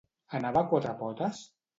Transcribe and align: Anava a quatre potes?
Anava 0.37 0.61
a 0.63 0.65
quatre 0.71 0.93
potes? 1.03 1.43